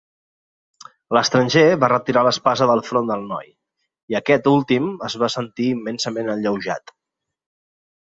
L'estranger 1.17 1.63
va 1.83 1.89
retirar 1.93 2.23
l'espasa 2.29 2.69
del 2.73 2.83
front 2.89 3.11
del 3.13 3.29
noi, 3.35 3.53
i 4.15 4.19
aquest 4.23 4.51
últim 4.57 4.91
es 5.11 5.21
va 5.27 5.33
sentir 5.39 5.71
immensament 5.79 6.37
alleujat. 6.39 6.99